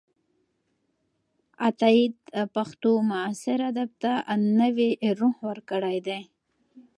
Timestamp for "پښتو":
2.55-2.91